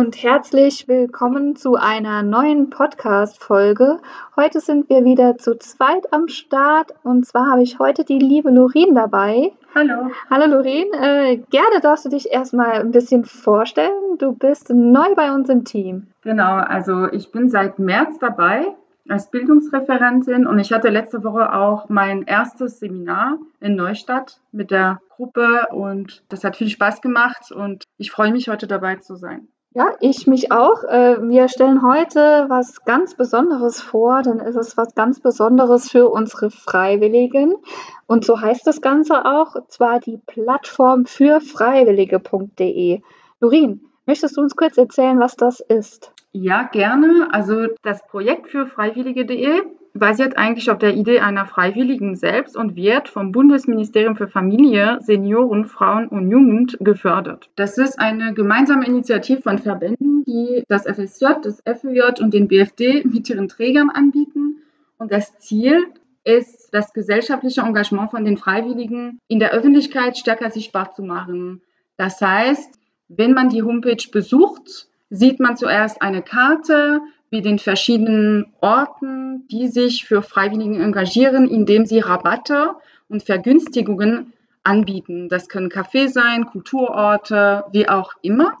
[0.00, 3.98] Und herzlich willkommen zu einer neuen Podcast-Folge.
[4.34, 8.48] Heute sind wir wieder zu zweit am Start und zwar habe ich heute die liebe
[8.50, 9.52] Lorin dabei.
[9.74, 10.10] Hallo.
[10.30, 14.16] Hallo Lorin, äh, gerne darfst du dich erstmal ein bisschen vorstellen.
[14.16, 16.06] Du bist neu bei uns im Team.
[16.22, 18.74] Genau, also ich bin seit März dabei
[19.06, 25.02] als Bildungsreferentin und ich hatte letzte Woche auch mein erstes Seminar in Neustadt mit der
[25.10, 29.48] Gruppe und das hat viel Spaß gemacht und ich freue mich heute dabei zu sein.
[29.72, 30.82] Ja, ich mich auch.
[30.82, 36.08] Äh, wir stellen heute was ganz Besonderes vor, dann ist es was ganz Besonderes für
[36.08, 37.54] unsere Freiwilligen.
[38.06, 43.00] Und so heißt das Ganze auch, zwar die Plattform für Freiwillige.de.
[43.38, 46.12] Lorin, möchtest du uns kurz erzählen, was das ist?
[46.32, 47.28] Ja, gerne.
[47.30, 49.62] Also das Projekt für Freiwillige.de
[49.94, 55.64] basiert eigentlich auf der Idee einer Freiwilligen selbst und wird vom Bundesministerium für Familie, Senioren,
[55.64, 57.50] Frauen und Jugend gefördert.
[57.56, 63.04] Das ist eine gemeinsame Initiative von Verbänden, die das FSJ, das FÖJ und den BFD
[63.04, 64.62] mit ihren Trägern anbieten.
[64.98, 65.86] Und das Ziel
[66.24, 71.62] ist, das gesellschaftliche Engagement von den Freiwilligen in der Öffentlichkeit stärker sichtbar zu machen.
[71.96, 77.00] Das heißt, wenn man die Homepage besucht, sieht man zuerst eine Karte
[77.30, 82.74] mit den verschiedenen Orten, die sich für Freiwilligen engagieren, indem sie Rabatte
[83.08, 85.28] und Vergünstigungen anbieten.
[85.28, 88.58] Das können Cafés sein, Kulturorte, wie auch immer.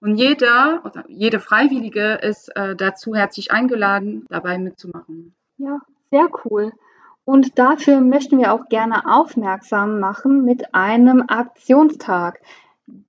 [0.00, 5.34] Und jeder oder jede Freiwillige ist äh, dazu herzlich eingeladen, dabei mitzumachen.
[5.58, 5.78] Ja,
[6.10, 6.72] sehr cool.
[7.24, 12.40] Und dafür möchten wir auch gerne aufmerksam machen mit einem Aktionstag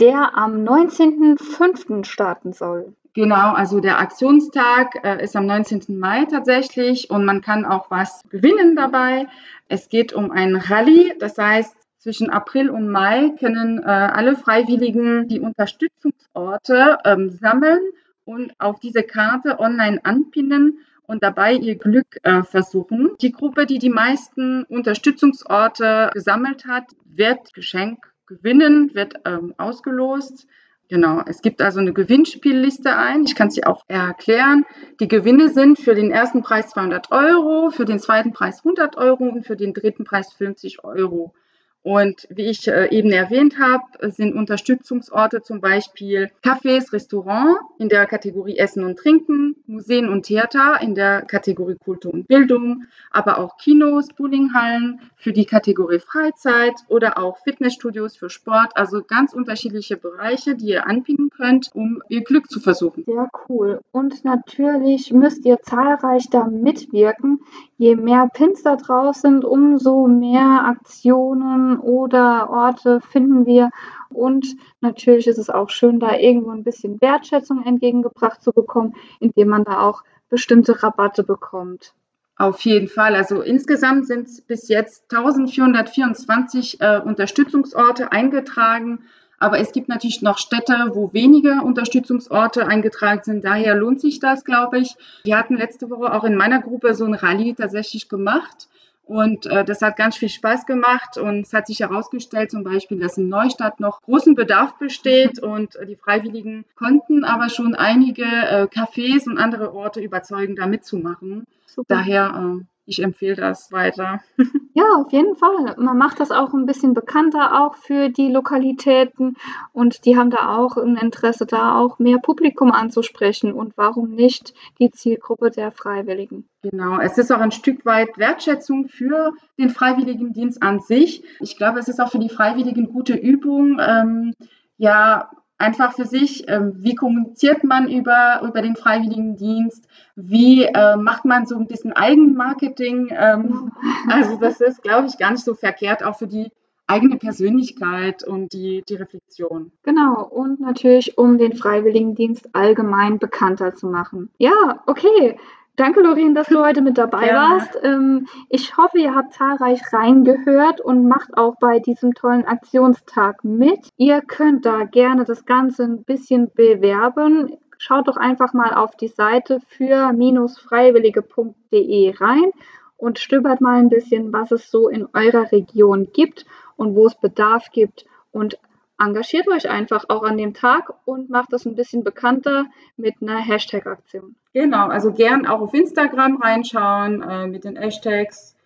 [0.00, 2.04] der am 19.05.
[2.04, 2.94] starten soll.
[3.12, 5.98] Genau, also der Aktionstag äh, ist am 19.
[5.98, 9.26] Mai tatsächlich und man kann auch was gewinnen dabei.
[9.68, 15.28] Es geht um ein Rallye, das heißt, zwischen April und Mai können äh, alle Freiwilligen
[15.28, 17.80] die Unterstützungsorte ähm, sammeln
[18.24, 23.10] und auf diese Karte online anpinnen und dabei ihr Glück äh, versuchen.
[23.20, 30.46] Die Gruppe, die die meisten Unterstützungsorte gesammelt hat, wird Geschenk gewinnen, wird ähm, ausgelost.
[30.90, 33.22] Genau, es gibt also eine Gewinnspielliste ein.
[33.22, 34.64] Ich kann sie auch erklären.
[34.98, 39.22] Die Gewinne sind für den ersten Preis 200 Euro, für den zweiten Preis 100 Euro
[39.28, 41.32] und für den dritten Preis 50 Euro.
[41.82, 48.06] Und wie ich äh, eben erwähnt habe, sind Unterstützungsorte zum Beispiel Cafés, Restaurants in der
[48.06, 53.56] Kategorie Essen und Trinken, Museen und Theater in der Kategorie Kultur und Bildung, aber auch
[53.56, 58.72] Kinos, Bowlinghallen für die Kategorie Freizeit oder auch Fitnessstudios für Sport.
[58.74, 63.04] Also ganz unterschiedliche Bereiche, die ihr anbieten könnt, um ihr Glück zu versuchen.
[63.04, 63.80] Sehr cool.
[63.90, 67.40] Und natürlich müsst ihr zahlreich da mitwirken.
[67.78, 73.70] Je mehr Pins da drauf sind, umso mehr Aktionen oder Orte finden wir.
[74.08, 79.48] Und natürlich ist es auch schön, da irgendwo ein bisschen Wertschätzung entgegengebracht zu bekommen, indem
[79.48, 81.92] man da auch bestimmte Rabatte bekommt.
[82.36, 83.14] Auf jeden Fall.
[83.16, 89.00] Also insgesamt sind bis jetzt 1424 äh, Unterstützungsorte eingetragen.
[89.38, 93.44] Aber es gibt natürlich noch Städte, wo weniger Unterstützungsorte eingetragen sind.
[93.44, 94.96] Daher lohnt sich das, glaube ich.
[95.24, 98.68] Wir hatten letzte Woche auch in meiner Gruppe so ein Rallye tatsächlich gemacht.
[99.10, 103.00] Und äh, das hat ganz viel Spaß gemacht und es hat sich herausgestellt zum Beispiel,
[103.00, 108.22] dass in Neustadt noch großen Bedarf besteht und äh, die Freiwilligen konnten aber schon einige
[108.22, 111.44] äh, Cafés und andere Orte überzeugen, da mitzumachen.
[111.66, 111.96] Super.
[111.96, 114.20] Daher äh, ich empfehle das weiter.
[114.72, 115.74] Ja, auf jeden Fall.
[115.78, 119.36] Man macht das auch ein bisschen bekannter auch für die Lokalitäten
[119.72, 124.54] und die haben da auch ein Interesse, da auch mehr Publikum anzusprechen und warum nicht
[124.78, 126.48] die Zielgruppe der Freiwilligen.
[126.62, 131.24] Genau, es ist auch ein Stück weit Wertschätzung für den Freiwilligendienst an sich.
[131.40, 133.80] Ich glaube, es ist auch für die Freiwilligen gute Übung.
[133.80, 134.34] Ähm,
[134.78, 139.86] ja, einfach für sich, ähm, wie kommuniziert man über, über den Freiwilligendienst,
[140.16, 143.10] wie äh, macht man so ein bisschen Eigenmarketing.
[143.10, 143.72] Ähm,
[144.08, 146.50] also das ist, glaube ich, gar nicht so verkehrt, auch für die
[146.86, 149.70] eigene Persönlichkeit und die, die Reflexion.
[149.84, 154.30] Genau, und natürlich, um den Freiwilligendienst allgemein bekannter zu machen.
[154.38, 155.38] Ja, okay.
[155.80, 157.54] Danke, Lorin, dass du heute mit dabei Gerne.
[157.54, 157.78] warst.
[157.82, 163.88] Ähm, ich hoffe, ihr habt zahlreich reingehört und macht auch bei diesem tollen Aktionstag mit.
[163.96, 167.56] Ihr könnt da gerne das Ganze ein bisschen bewerben.
[167.78, 172.52] Schaut doch einfach mal auf die Seite für-freiwillige.de rein
[172.98, 176.44] und stöbert mal ein bisschen, was es so in eurer Region gibt
[176.76, 178.58] und wo es Bedarf gibt und
[178.98, 182.66] engagiert euch einfach auch an dem Tag und macht das ein bisschen bekannter
[182.98, 184.36] mit einer Hashtag-Aktion.
[184.52, 188.56] Genau, also gern auch auf Instagram reinschauen äh, mit den Hashtags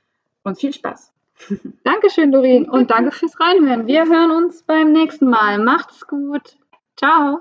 [0.43, 1.13] und viel Spaß.
[1.85, 3.87] Dankeschön, Doreen, und danke fürs Reinhören.
[3.87, 5.59] Wir hören uns beim nächsten Mal.
[5.59, 6.57] Macht's gut.
[6.97, 7.41] Ciao.